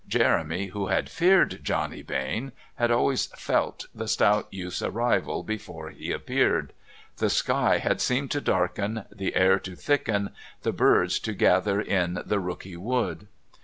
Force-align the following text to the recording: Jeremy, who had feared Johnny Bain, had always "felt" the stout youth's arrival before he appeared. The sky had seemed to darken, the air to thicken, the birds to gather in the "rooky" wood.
Jeremy, 0.07 0.65
who 0.69 0.87
had 0.87 1.11
feared 1.11 1.59
Johnny 1.63 2.01
Bain, 2.01 2.53
had 2.77 2.89
always 2.89 3.27
"felt" 3.37 3.85
the 3.93 4.07
stout 4.07 4.47
youth's 4.49 4.81
arrival 4.81 5.43
before 5.43 5.91
he 5.91 6.11
appeared. 6.11 6.73
The 7.17 7.29
sky 7.29 7.77
had 7.77 8.01
seemed 8.01 8.31
to 8.31 8.41
darken, 8.41 9.05
the 9.11 9.35
air 9.35 9.59
to 9.59 9.75
thicken, 9.75 10.31
the 10.63 10.73
birds 10.73 11.19
to 11.19 11.33
gather 11.33 11.79
in 11.79 12.15
the 12.25 12.39
"rooky" 12.39 12.75
wood. 12.75 13.27